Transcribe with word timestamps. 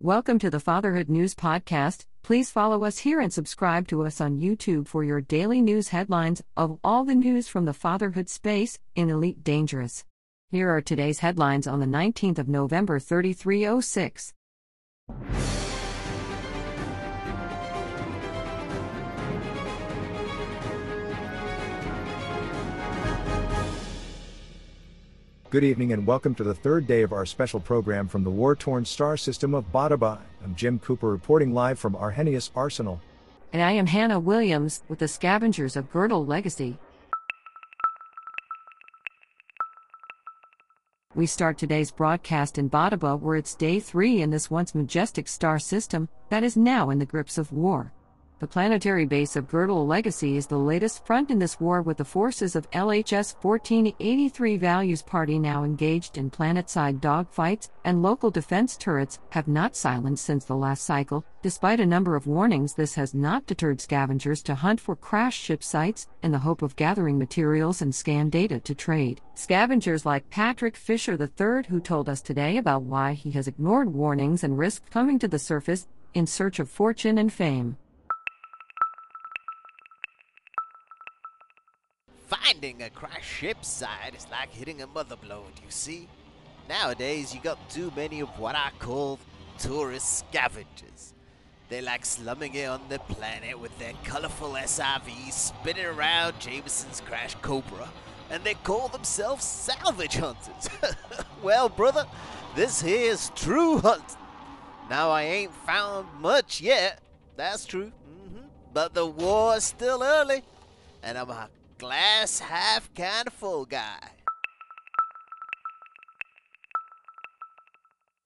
Welcome 0.00 0.38
to 0.38 0.48
the 0.48 0.60
Fatherhood 0.60 1.08
News 1.08 1.34
Podcast. 1.34 2.06
Please 2.22 2.52
follow 2.52 2.84
us 2.84 2.98
here 2.98 3.18
and 3.18 3.32
subscribe 3.32 3.88
to 3.88 4.06
us 4.06 4.20
on 4.20 4.38
YouTube 4.38 4.86
for 4.86 5.02
your 5.02 5.20
daily 5.20 5.60
news 5.60 5.88
headlines 5.88 6.40
of 6.56 6.78
all 6.84 7.04
the 7.04 7.16
news 7.16 7.48
from 7.48 7.64
the 7.64 7.74
fatherhood 7.74 8.28
space 8.28 8.78
in 8.94 9.10
Elite 9.10 9.42
Dangerous. 9.42 10.04
Here 10.52 10.70
are 10.70 10.80
today's 10.80 11.18
headlines 11.18 11.66
on 11.66 11.80
the 11.80 11.86
19th 11.86 12.38
of 12.38 12.46
November 12.46 13.00
3306. 13.00 14.34
Good 25.50 25.64
evening 25.64 25.94
and 25.94 26.06
welcome 26.06 26.34
to 26.34 26.44
the 26.44 26.52
third 26.52 26.86
day 26.86 27.00
of 27.00 27.14
our 27.14 27.24
special 27.24 27.58
program 27.58 28.06
from 28.06 28.22
the 28.22 28.28
war 28.28 28.54
torn 28.54 28.84
star 28.84 29.16
system 29.16 29.54
of 29.54 29.72
Badaba. 29.72 30.18
I'm 30.44 30.54
Jim 30.54 30.78
Cooper 30.78 31.08
reporting 31.08 31.54
live 31.54 31.78
from 31.78 31.96
Arrhenius 31.96 32.50
Arsenal. 32.54 33.00
And 33.50 33.62
I 33.62 33.72
am 33.72 33.86
Hannah 33.86 34.20
Williams 34.20 34.82
with 34.88 34.98
the 34.98 35.08
Scavengers 35.08 35.74
of 35.74 35.90
Girdle 35.90 36.26
Legacy. 36.26 36.76
We 41.14 41.24
start 41.24 41.56
today's 41.56 41.90
broadcast 41.90 42.58
in 42.58 42.68
Badaba, 42.68 43.18
where 43.18 43.36
it's 43.36 43.54
day 43.54 43.80
three 43.80 44.20
in 44.20 44.28
this 44.28 44.50
once 44.50 44.74
majestic 44.74 45.26
star 45.28 45.58
system 45.58 46.10
that 46.28 46.44
is 46.44 46.58
now 46.58 46.90
in 46.90 46.98
the 46.98 47.06
grips 47.06 47.38
of 47.38 47.52
war. 47.52 47.94
The 48.40 48.46
planetary 48.46 49.04
base 49.04 49.34
of 49.34 49.48
Girdle 49.48 49.84
Legacy 49.84 50.36
is 50.36 50.46
the 50.46 50.60
latest 50.60 51.04
front 51.04 51.32
in 51.32 51.40
this 51.40 51.58
war 51.58 51.82
with 51.82 51.96
the 51.96 52.04
forces 52.04 52.54
of 52.54 52.70
LHS 52.70 53.34
1483 53.42 54.56
Values 54.56 55.02
Party 55.02 55.40
now 55.40 55.64
engaged 55.64 56.16
in 56.16 56.30
planet-side 56.30 57.00
dogfights, 57.00 57.70
and 57.84 58.00
local 58.00 58.30
defense 58.30 58.76
turrets 58.76 59.18
have 59.30 59.48
not 59.48 59.74
silenced 59.74 60.24
since 60.24 60.44
the 60.44 60.54
last 60.54 60.84
cycle. 60.84 61.24
Despite 61.42 61.80
a 61.80 61.86
number 61.86 62.14
of 62.14 62.28
warnings, 62.28 62.74
this 62.74 62.94
has 62.94 63.12
not 63.12 63.44
deterred 63.46 63.80
scavengers 63.80 64.40
to 64.44 64.54
hunt 64.54 64.78
for 64.78 64.94
crash 64.94 65.36
ship 65.36 65.64
sites 65.64 66.06
in 66.22 66.30
the 66.30 66.38
hope 66.38 66.62
of 66.62 66.76
gathering 66.76 67.18
materials 67.18 67.82
and 67.82 67.92
scan 67.92 68.30
data 68.30 68.60
to 68.60 68.72
trade. 68.72 69.20
Scavengers 69.34 70.06
like 70.06 70.30
Patrick 70.30 70.76
Fisher 70.76 71.18
III, 71.20 71.64
who 71.68 71.80
told 71.80 72.08
us 72.08 72.22
today 72.22 72.58
about 72.58 72.84
why 72.84 73.14
he 73.14 73.32
has 73.32 73.48
ignored 73.48 73.92
warnings 73.92 74.44
and 74.44 74.56
risked 74.56 74.92
coming 74.92 75.18
to 75.18 75.26
the 75.26 75.40
surface 75.40 75.88
in 76.14 76.24
search 76.24 76.60
of 76.60 76.70
fortune 76.70 77.18
and 77.18 77.32
fame. 77.32 77.76
Finding 82.28 82.82
a 82.82 82.90
crashed 82.90 83.24
ship 83.24 83.64
site 83.64 84.14
is 84.14 84.26
like 84.30 84.52
hitting 84.52 84.82
a 84.82 84.86
mother 84.86 85.16
blow, 85.16 85.44
you 85.64 85.70
see? 85.70 86.08
Nowadays, 86.68 87.34
you 87.34 87.40
got 87.40 87.70
too 87.70 87.90
many 87.96 88.20
of 88.20 88.28
what 88.38 88.54
I 88.54 88.70
call 88.78 89.18
tourist 89.58 90.18
scavengers. 90.18 91.14
They 91.70 91.80
like 91.80 92.04
slumming 92.04 92.54
it 92.54 92.66
on 92.66 92.82
the 92.90 92.98
planet 92.98 93.58
with 93.58 93.76
their 93.78 93.94
colorful 94.04 94.50
SRVs 94.50 95.32
spinning 95.32 95.86
around 95.86 96.38
Jameson's 96.38 97.00
crashed 97.00 97.40
Cobra, 97.40 97.88
and 98.30 98.44
they 98.44 98.54
call 98.54 98.88
themselves 98.88 99.46
salvage 99.46 100.16
hunters. 100.16 100.68
well, 101.42 101.70
brother, 101.70 102.04
this 102.54 102.82
here's 102.82 103.30
true 103.30 103.78
hunting. 103.78 104.16
Now, 104.90 105.08
I 105.08 105.22
ain't 105.22 105.54
found 105.54 106.08
much 106.20 106.60
yet, 106.60 107.00
that's 107.36 107.64
true, 107.64 107.90
mm-hmm. 108.10 108.44
but 108.74 108.92
the 108.92 109.06
war's 109.06 109.64
still 109.64 110.02
early, 110.02 110.42
and 111.02 111.16
I'm 111.16 111.30
a 111.30 111.48
glass 111.78 112.40
half 112.40 112.92
kind 112.94 113.26
of 113.26 113.32
full 113.32 113.64
guy. 113.64 114.00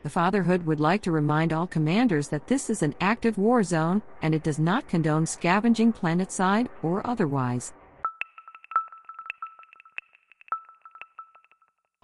The 0.03 0.11
Fatherhood 0.11 0.67
would 0.67 0.81
like 0.81 1.03
to 1.03 1.13
remind 1.13 1.53
all 1.53 1.69
commanders 1.69 2.29
that 2.29 2.49
this 2.49 2.69
is 2.69 2.83
an 2.83 2.95
active 3.01 3.39
war 3.39 3.63
zone 3.63 4.03
and 4.21 4.35
it 4.35 4.43
does 4.43 4.59
not 4.59 4.89
condone 4.89 5.27
scavenging 5.27 5.93
planetside 5.93 6.69
or 6.83 7.07
otherwise. 7.07 7.73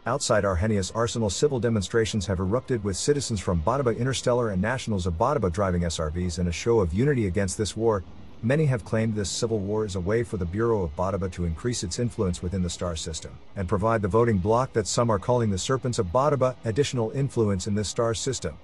Outside 0.07 0.45
Arrhenius 0.45 0.93
Arsenal, 0.95 1.29
civil 1.29 1.59
demonstrations 1.59 2.25
have 2.27 2.39
erupted 2.39 2.85
with 2.85 2.97
citizens 2.97 3.41
from 3.41 3.61
Badaba 3.61 3.99
Interstellar 3.99 4.51
and 4.51 4.63
nationals 4.63 5.07
of 5.07 5.15
Badaba 5.15 5.53
driving 5.53 5.83
SRVs 5.83 6.39
in 6.39 6.47
a 6.47 6.53
show 6.53 6.81
of 6.81 6.95
unity 6.95 7.27
against 7.27 7.59
this 7.59 7.77
war, 7.77 8.05
Many 8.43 8.67
have 8.67 8.85
claimed 8.85 9.17
this 9.17 9.29
civil 9.29 9.59
war 9.59 9.85
is 9.85 9.97
a 9.97 10.01
way 10.01 10.23
for 10.23 10.37
the 10.37 10.45
Bureau 10.45 10.83
of 10.83 10.95
Badaba 10.95 11.29
to 11.33 11.45
increase 11.45 11.83
its 11.83 11.99
influence 11.99 12.41
within 12.41 12.63
the 12.63 12.71
star 12.71 12.95
system, 12.95 13.37
and 13.57 13.69
provide 13.69 14.01
the 14.01 14.07
voting 14.07 14.39
bloc 14.39 14.73
that 14.75 14.87
some 14.87 15.11
are 15.11 15.19
calling 15.19 15.51
the 15.51 15.59
Serpents 15.59 15.99
of 15.99 16.13
Badaba 16.13 16.55
additional 16.65 17.11
influence 17.11 17.67
in 17.67 17.75
this 17.75 17.89
star 17.89 18.15
system. 18.15 18.57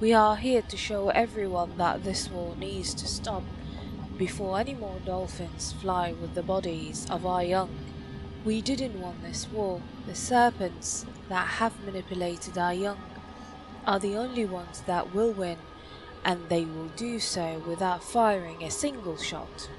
We 0.00 0.14
are 0.14 0.36
here 0.36 0.62
to 0.62 0.76
show 0.78 1.10
everyone 1.10 1.76
that 1.76 2.04
this 2.04 2.30
war 2.30 2.56
needs 2.56 2.94
to 2.94 3.06
stop 3.06 3.42
before 4.16 4.58
any 4.58 4.72
more 4.72 4.98
dolphins 5.04 5.72
fly 5.72 6.12
with 6.12 6.34
the 6.34 6.42
bodies 6.42 7.06
of 7.10 7.26
our 7.26 7.44
young. 7.44 7.68
We 8.46 8.62
didn't 8.62 8.98
want 8.98 9.22
this 9.22 9.46
war. 9.50 9.82
The 10.06 10.14
serpents 10.14 11.04
that 11.28 11.46
have 11.46 11.84
manipulated 11.84 12.56
our 12.56 12.72
young 12.72 12.98
are 13.88 13.98
the 13.98 14.16
only 14.16 14.44
ones 14.44 14.82
that 14.82 15.14
will 15.14 15.32
win, 15.32 15.56
and 16.22 16.38
they 16.50 16.66
will 16.66 16.88
do 16.88 17.18
so 17.18 17.62
without 17.66 18.04
firing 18.04 18.62
a 18.62 18.70
single 18.70 19.16
shot. 19.16 19.70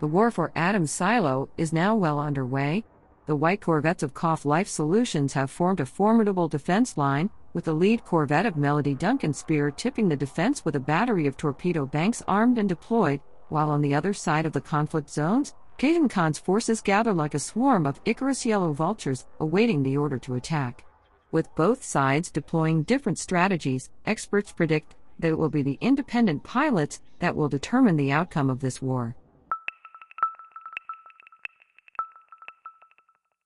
The 0.00 0.08
war 0.08 0.32
for 0.32 0.50
Adam's 0.56 0.90
Silo 0.90 1.48
is 1.56 1.72
now 1.72 1.94
well 1.94 2.18
underway. 2.18 2.84
The 3.26 3.36
White 3.36 3.60
Corvettes 3.60 4.02
of 4.02 4.14
Koff 4.14 4.44
Life 4.44 4.66
Solutions 4.66 5.34
have 5.34 5.48
formed 5.48 5.78
a 5.78 5.86
formidable 5.86 6.48
defense 6.48 6.98
line, 6.98 7.30
with 7.52 7.64
the 7.64 7.72
lead 7.72 8.04
corvette 8.04 8.46
of 8.46 8.56
Melody 8.56 8.94
Duncan 8.94 9.32
Spear 9.32 9.70
tipping 9.70 10.08
the 10.08 10.16
defense 10.16 10.64
with 10.64 10.74
a 10.74 10.80
battery 10.80 11.28
of 11.28 11.36
torpedo 11.36 11.86
banks 11.86 12.20
armed 12.26 12.58
and 12.58 12.68
deployed, 12.68 13.20
while 13.48 13.70
on 13.70 13.80
the 13.80 13.94
other 13.94 14.12
side 14.12 14.44
of 14.44 14.52
the 14.52 14.60
conflict 14.60 15.08
zones, 15.08 15.54
Kagan 15.76 16.08
Khan's 16.08 16.38
forces 16.38 16.80
gather 16.80 17.12
like 17.12 17.34
a 17.34 17.40
swarm 17.40 17.84
of 17.84 18.00
Icarus 18.04 18.46
yellow 18.46 18.72
vultures 18.72 19.26
awaiting 19.40 19.82
the 19.82 19.96
order 19.96 20.18
to 20.18 20.34
attack. 20.34 20.84
With 21.32 21.52
both 21.56 21.82
sides 21.82 22.30
deploying 22.30 22.84
different 22.84 23.18
strategies, 23.18 23.90
experts 24.06 24.52
predict 24.52 24.94
that 25.18 25.32
it 25.32 25.38
will 25.38 25.48
be 25.48 25.62
the 25.62 25.78
independent 25.80 26.44
pilots 26.44 27.00
that 27.18 27.34
will 27.34 27.48
determine 27.48 27.96
the 27.96 28.12
outcome 28.12 28.50
of 28.50 28.60
this 28.60 28.80
war. 28.80 29.16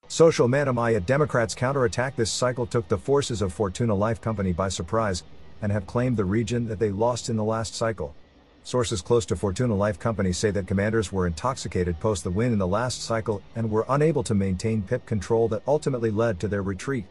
Social 0.07 0.49
Manamaya 0.49 1.05
Democrats' 1.05 1.55
counterattack 1.55 2.17
this 2.17 2.31
cycle 2.31 2.67
took 2.67 2.89
the 2.89 2.99
forces 2.99 3.41
of 3.41 3.55
Fortuna 3.55 3.95
Life 3.95 4.21
Company 4.21 4.53
by 4.53 4.69
surprise 4.69 5.23
and 5.63 5.73
have 5.73 5.87
claimed 5.87 6.19
the 6.19 6.25
region 6.27 6.69
that 6.69 6.79
they 6.79 6.91
lost 6.91 7.31
in 7.31 7.37
the 7.37 7.45
last 7.45 7.75
cycle. 7.75 8.15
Sources 8.69 9.01
close 9.01 9.25
to 9.25 9.35
Fortuna 9.35 9.75
Life 9.75 9.99
Company 9.99 10.31
say 10.31 10.51
that 10.51 10.67
commanders 10.67 11.11
were 11.11 11.27
intoxicated 11.27 11.99
post 12.01 12.23
the 12.23 12.31
win 12.31 12.53
in 12.53 12.59
the 12.59 12.67
last 12.67 13.01
cycle 13.01 13.41
and 13.57 13.71
were 13.71 13.87
unable 13.89 14.23
to 14.23 14.35
maintain 14.35 14.83
pip 14.83 15.07
control 15.07 15.49
that 15.49 15.63
ultimately 15.67 16.11
led 16.11 16.39
to 16.39 16.49
their 16.49 16.61
retreat. 16.61 17.07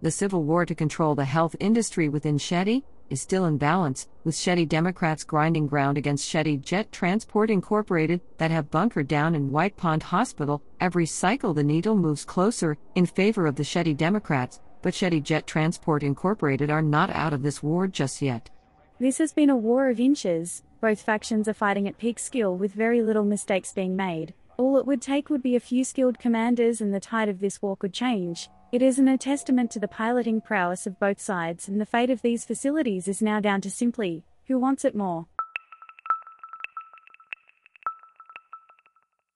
The 0.00 0.10
civil 0.10 0.42
war 0.42 0.64
to 0.64 0.74
control 0.74 1.14
the 1.14 1.26
health 1.26 1.54
industry 1.60 2.08
within 2.08 2.38
Shetty 2.38 2.84
is 3.10 3.20
still 3.20 3.44
in 3.44 3.58
balance, 3.58 4.08
with 4.24 4.34
Shetty 4.34 4.66
Democrats 4.66 5.22
grinding 5.22 5.66
ground 5.66 5.98
against 5.98 6.26
Shetty 6.26 6.58
Jet 6.58 6.90
Transport 6.92 7.50
Incorporated 7.50 8.22
that 8.38 8.50
have 8.50 8.70
bunkered 8.70 9.06
down 9.06 9.34
in 9.34 9.50
White 9.50 9.76
Pond 9.76 10.04
Hospital. 10.04 10.62
Every 10.80 11.04
cycle 11.04 11.52
the 11.52 11.62
needle 11.62 11.94
moves 11.94 12.24
closer 12.24 12.78
in 12.94 13.04
favor 13.04 13.46
of 13.46 13.56
the 13.56 13.64
Shetty 13.64 13.94
Democrats, 13.94 14.60
but 14.82 14.94
Shetty 14.94 15.22
Jet 15.22 15.46
Transport 15.46 16.02
Incorporated 16.02 16.70
are 16.70 16.82
not 16.82 17.10
out 17.10 17.32
of 17.32 17.42
this 17.42 17.62
war 17.62 17.86
just 17.86 18.22
yet. 18.22 18.50
This 19.00 19.18
has 19.18 19.32
been 19.32 19.50
a 19.50 19.56
war 19.56 19.88
of 19.88 20.00
inches. 20.00 20.62
Both 20.80 21.02
factions 21.02 21.48
are 21.48 21.54
fighting 21.54 21.86
at 21.88 21.98
peak 21.98 22.18
skill 22.18 22.56
with 22.56 22.72
very 22.72 23.02
little 23.02 23.24
mistakes 23.24 23.72
being 23.72 23.96
made. 23.96 24.34
All 24.56 24.76
it 24.76 24.86
would 24.86 25.00
take 25.00 25.30
would 25.30 25.42
be 25.42 25.54
a 25.54 25.60
few 25.60 25.84
skilled 25.84 26.18
commanders 26.18 26.80
and 26.80 26.92
the 26.92 26.98
tide 27.00 27.28
of 27.28 27.38
this 27.40 27.62
war 27.62 27.76
could 27.76 27.92
change. 27.92 28.50
It 28.72 28.82
isn't 28.82 29.08
a 29.08 29.16
testament 29.16 29.70
to 29.70 29.78
the 29.78 29.88
piloting 29.88 30.40
prowess 30.40 30.86
of 30.86 31.00
both 31.00 31.20
sides, 31.20 31.68
and 31.68 31.80
the 31.80 31.86
fate 31.86 32.10
of 32.10 32.22
these 32.22 32.44
facilities 32.44 33.08
is 33.08 33.22
now 33.22 33.40
down 33.40 33.60
to 33.62 33.70
simply 33.70 34.24
who 34.46 34.58
wants 34.58 34.84
it 34.84 34.94
more. 34.94 35.26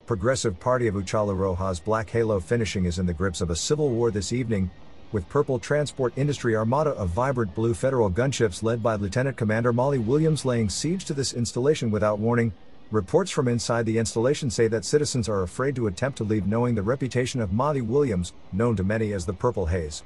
Progressive 0.07 0.59
Party 0.59 0.89
of 0.89 0.97
Uchala 0.97 1.35
Rojas 1.35 1.79
Black 1.79 2.11
Halo 2.11 2.41
finishing 2.41 2.85
is 2.85 2.99
in 2.99 3.07
the 3.07 3.15
grips 3.15 3.41
of 3.41 3.51
a 3.51 3.57
civil 3.57 3.89
war 3.91 4.11
this 4.11 4.33
evening, 4.33 4.71
with 5.13 5.29
Purple 5.29 5.59
Transport 5.59 6.13
Industry 6.17 6.57
Armada 6.57 6.91
of 6.91 7.11
vibrant 7.11 7.55
blue 7.55 7.75
federal 7.75 8.11
gunships 8.11 8.63
led 8.63 8.83
by 8.83 8.95
Lieutenant 8.95 9.37
Commander 9.37 9.73
Molly 9.73 9.99
Williams 9.99 10.45
laying 10.45 10.69
siege 10.69 11.05
to 11.05 11.15
this 11.15 11.33
installation 11.33 11.91
without 11.91 12.19
warning. 12.19 12.53
Reports 12.91 13.31
from 13.31 13.49
inside 13.49 13.87
the 13.87 13.99
installation 13.99 14.51
say 14.51 14.69
that 14.69 14.85
citizens 14.85 15.29
are 15.29 15.43
afraid 15.43 15.75
to 15.77 15.87
attempt 15.87 16.19
to 16.19 16.25
leave 16.25 16.47
knowing 16.47 16.75
the 16.75 16.83
reputation 16.83 17.41
of 17.41 17.53
Molly 17.53 17.81
Williams, 17.81 18.33
known 18.53 18.77
to 18.77 18.85
many 18.85 19.13
as 19.13 19.25
the 19.25 19.33
Purple 19.33 19.67
Haze. 19.67 20.03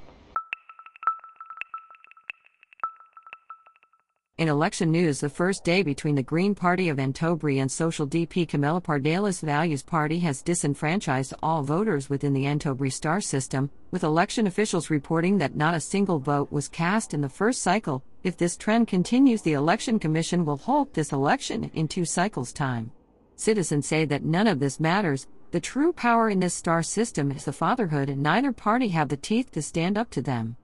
In 4.38 4.48
election 4.48 4.90
news, 4.90 5.20
the 5.20 5.30
first 5.30 5.64
day 5.64 5.82
between 5.82 6.14
the 6.14 6.22
Green 6.22 6.54
Party 6.54 6.90
of 6.90 6.98
Antobri 6.98 7.58
and 7.58 7.72
Social 7.72 8.06
DP 8.06 8.46
Camilla 8.46 8.82
Pardalis 8.82 9.40
Values 9.40 9.82
Party 9.82 10.18
has 10.18 10.42
disenfranchised 10.42 11.32
all 11.42 11.62
voters 11.62 12.10
within 12.10 12.34
the 12.34 12.44
Antobri 12.44 12.92
star 12.92 13.22
system, 13.22 13.70
with 13.90 14.04
election 14.04 14.46
officials 14.46 14.90
reporting 14.90 15.38
that 15.38 15.56
not 15.56 15.72
a 15.72 15.80
single 15.80 16.18
vote 16.18 16.52
was 16.52 16.68
cast 16.68 17.14
in 17.14 17.22
the 17.22 17.30
first 17.30 17.62
cycle. 17.62 18.02
If 18.24 18.36
this 18.36 18.58
trend 18.58 18.88
continues, 18.88 19.40
the 19.40 19.54
Election 19.54 19.98
Commission 19.98 20.44
will 20.44 20.58
halt 20.58 20.92
this 20.92 21.12
election 21.12 21.70
in 21.72 21.88
two 21.88 22.04
cycles' 22.04 22.52
time. 22.52 22.92
Citizens 23.36 23.86
say 23.86 24.04
that 24.04 24.22
none 24.22 24.46
of 24.46 24.60
this 24.60 24.78
matters. 24.78 25.26
The 25.52 25.60
true 25.60 25.94
power 25.94 26.28
in 26.28 26.40
this 26.40 26.52
star 26.52 26.82
system 26.82 27.32
is 27.32 27.46
the 27.46 27.54
fatherhood, 27.54 28.10
and 28.10 28.22
neither 28.22 28.52
party 28.52 28.88
have 28.88 29.08
the 29.08 29.16
teeth 29.16 29.50
to 29.52 29.62
stand 29.62 29.96
up 29.96 30.10
to 30.10 30.20
them. 30.20 30.56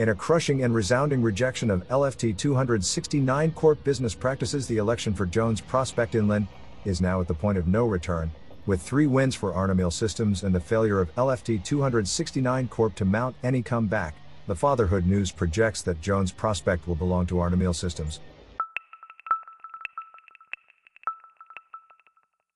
In 0.00 0.08
a 0.08 0.14
crushing 0.14 0.64
and 0.64 0.74
resounding 0.74 1.20
rejection 1.20 1.70
of 1.70 1.86
LFT 1.88 2.34
269 2.34 3.50
Corp 3.50 3.84
business 3.84 4.14
practices, 4.14 4.66
the 4.66 4.78
election 4.78 5.12
for 5.12 5.26
Jones 5.26 5.60
Prospect 5.60 6.14
Inland 6.14 6.46
is 6.86 7.02
now 7.02 7.20
at 7.20 7.28
the 7.28 7.34
point 7.34 7.58
of 7.58 7.66
no 7.66 7.84
return, 7.84 8.30
with 8.64 8.80
three 8.80 9.06
wins 9.06 9.34
for 9.34 9.52
Arnamil 9.52 9.92
Systems 9.92 10.42
and 10.42 10.54
the 10.54 10.58
failure 10.58 11.00
of 11.00 11.14
LFT 11.16 11.62
269 11.62 12.68
Corp 12.68 12.94
to 12.94 13.04
mount 13.04 13.36
any 13.42 13.60
comeback. 13.60 14.14
The 14.46 14.56
Fatherhood 14.56 15.04
News 15.04 15.32
projects 15.32 15.82
that 15.82 16.00
Jones 16.00 16.32
Prospect 16.32 16.88
will 16.88 16.94
belong 16.94 17.26
to 17.26 17.34
Arnamil 17.34 17.74
Systems. 17.74 18.20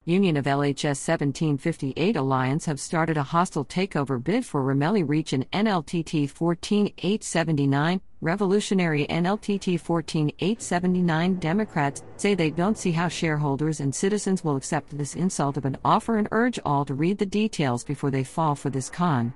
Union 0.06 0.36
of 0.36 0.44
LHS 0.44 1.00
1758 1.08 2.14
Alliance 2.14 2.66
have 2.66 2.78
started 2.78 3.16
a 3.16 3.22
hostile 3.22 3.64
takeover 3.64 4.22
bid 4.22 4.44
for 4.44 4.62
Ramelli 4.62 5.02
Region 5.02 5.46
NLTT 5.50 6.28
14879. 6.28 8.02
Revolutionary 8.20 9.06
NLTT 9.06 9.80
14879 9.80 11.34
Democrats 11.36 12.02
say 12.18 12.34
they 12.34 12.50
don't 12.50 12.76
see 12.76 12.92
how 12.92 13.08
shareholders 13.08 13.80
and 13.80 13.94
citizens 13.94 14.44
will 14.44 14.56
accept 14.56 14.94
this 14.98 15.16
insult 15.16 15.56
of 15.56 15.64
an 15.64 15.78
offer 15.86 16.18
and 16.18 16.28
urge 16.32 16.60
all 16.66 16.84
to 16.84 16.92
read 16.92 17.16
the 17.16 17.24
details 17.24 17.82
before 17.82 18.10
they 18.10 18.24
fall 18.24 18.54
for 18.54 18.68
this 18.68 18.90
con. 18.90 19.32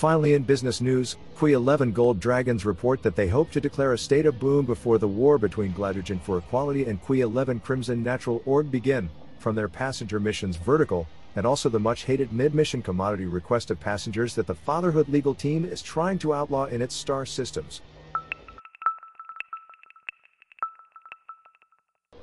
Finally, 0.00 0.32
in 0.32 0.42
business 0.42 0.80
news, 0.80 1.18
Qui 1.36 1.52
11 1.52 1.92
Gold 1.92 2.18
Dragons 2.18 2.64
report 2.64 3.02
that 3.02 3.14
they 3.14 3.28
hope 3.28 3.50
to 3.50 3.60
declare 3.60 3.92
a 3.92 3.98
state 3.98 4.24
of 4.24 4.40
boom 4.40 4.64
before 4.64 4.96
the 4.96 5.06
war 5.06 5.36
between 5.36 5.72
Gladiogen 5.72 6.18
for 6.18 6.38
Equality 6.38 6.86
and 6.86 7.02
Qui 7.02 7.20
11 7.20 7.60
Crimson 7.60 8.02
Natural 8.02 8.40
Org 8.46 8.70
begin, 8.70 9.10
from 9.38 9.54
their 9.54 9.68
passenger 9.68 10.18
missions 10.18 10.56
vertical, 10.56 11.06
and 11.36 11.44
also 11.44 11.68
the 11.68 11.78
much 11.78 12.04
hated 12.04 12.32
mid 12.32 12.54
mission 12.54 12.80
commodity 12.80 13.26
request 13.26 13.70
of 13.70 13.78
passengers 13.78 14.34
that 14.34 14.46
the 14.46 14.54
Fatherhood 14.54 15.06
legal 15.10 15.34
team 15.34 15.66
is 15.66 15.82
trying 15.82 16.18
to 16.20 16.32
outlaw 16.32 16.64
in 16.64 16.80
its 16.80 16.94
star 16.94 17.26
systems. 17.26 17.82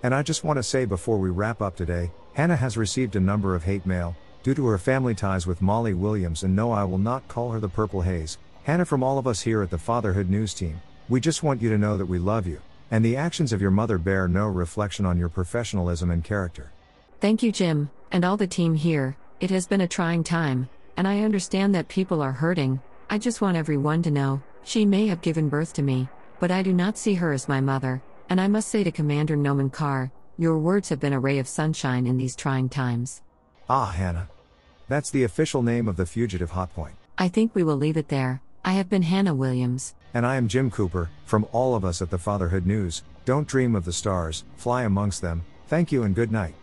And 0.02 0.16
I 0.16 0.24
just 0.24 0.44
want 0.44 0.58
to 0.58 0.64
say 0.64 0.86
before 0.86 1.20
we 1.20 1.30
wrap 1.30 1.62
up 1.62 1.76
today, 1.76 2.10
Hannah 2.34 2.56
has 2.56 2.76
received 2.76 3.16
a 3.16 3.20
number 3.20 3.54
of 3.54 3.66
hate 3.66 3.86
mail, 3.86 4.16
Due 4.48 4.56
to 4.56 4.68
her 4.68 4.78
family 4.78 5.14
ties 5.14 5.46
with 5.46 5.62
Molly 5.62 5.94
Williams, 5.94 6.44
and 6.44 6.56
no, 6.56 6.72
I 6.72 6.86
will 6.86 6.98
not 6.98 7.28
call 7.28 7.52
her 7.52 7.60
the 7.60 7.68
Purple 7.68 8.00
Haze, 8.00 8.38
Hannah, 8.64 8.86
from 8.86 9.04
all 9.04 9.18
of 9.18 9.28
us 9.28 9.42
here 9.42 9.62
at 9.62 9.70
the 9.70 9.78
Fatherhood 9.78 10.30
News 10.30 10.54
Team, 10.54 10.80
we 11.10 11.20
just 11.20 11.44
want 11.44 11.62
you 11.62 11.70
to 11.70 11.78
know 11.78 11.98
that 11.98 12.06
we 12.06 12.18
love 12.18 12.48
you, 12.48 12.62
and 12.90 13.04
the 13.04 13.18
actions 13.18 13.52
of 13.52 13.62
your 13.62 13.72
mother 13.72 13.98
bear 13.98 14.26
no 14.26 14.48
reflection 14.48 15.06
on 15.06 15.18
your 15.18 15.28
professionalism 15.28 16.12
and 16.12 16.24
character. 16.24 16.72
Thank 17.20 17.44
you, 17.44 17.52
Jim, 17.52 17.90
and 18.10 18.24
all 18.24 18.38
the 18.38 18.48
team 18.48 18.74
here. 18.74 19.18
It 19.42 19.50
has 19.50 19.68
been 19.68 19.82
a 19.82 19.88
trying 19.88 20.24
time, 20.24 20.70
and 20.96 21.10
I 21.10 21.24
understand 21.24 21.76
that 21.76 21.90
people 21.90 22.22
are 22.22 22.32
hurting. 22.32 22.80
I 23.10 23.18
just 23.18 23.42
want 23.42 23.58
everyone 23.58 24.02
to 24.04 24.12
know 24.12 24.42
she 24.64 24.86
may 24.86 25.08
have 25.08 25.20
given 25.20 25.50
birth 25.50 25.74
to 25.74 25.82
me, 25.82 26.08
but 26.40 26.52
I 26.52 26.64
do 26.64 26.72
not 26.72 26.98
see 26.98 27.16
her 27.16 27.34
as 27.34 27.50
my 27.50 27.60
mother, 27.60 28.02
and 28.30 28.40
I 28.40 28.48
must 28.48 28.70
say 28.70 28.86
to 28.86 28.94
Commander 28.94 29.36
Noman 29.36 29.72
Carr, 29.72 30.10
your 30.38 30.58
words 30.58 30.88
have 30.88 31.02
been 31.02 31.12
a 31.12 31.20
ray 31.20 31.38
of 31.38 31.50
sunshine 31.50 32.08
in 32.08 32.16
these 32.16 32.38
trying 32.38 32.70
times. 32.70 33.22
Ah, 33.70 33.88
Hannah. 33.88 34.30
That's 34.88 35.10
the 35.10 35.24
official 35.24 35.62
name 35.62 35.88
of 35.88 35.98
the 35.98 36.06
fugitive 36.06 36.52
hotpoint. 36.52 36.94
I 37.18 37.28
think 37.28 37.54
we 37.54 37.64
will 37.64 37.76
leave 37.76 37.98
it 37.98 38.08
there. 38.08 38.42
I 38.64 38.74
have 38.74 38.90
been 38.90 39.02
Hannah 39.02 39.36
Williams. 39.36 39.96
And 40.14 40.26
I 40.26 40.36
am 40.36 40.48
Jim 40.48 40.72
Cooper, 40.72 41.10
from 41.26 41.46
all 41.52 41.76
of 41.76 41.84
us 41.84 42.02
at 42.02 42.10
the 42.10 42.18
Fatherhood 42.18 42.66
News. 42.66 43.04
Don't 43.26 43.48
dream 43.48 43.76
of 43.76 43.86
the 43.86 43.94
stars, 43.94 44.46
fly 44.56 44.84
amongst 44.84 45.22
them. 45.22 45.44
Thank 45.68 45.92
you 45.92 46.04
and 46.04 46.16
good 46.16 46.32
night. 46.32 46.56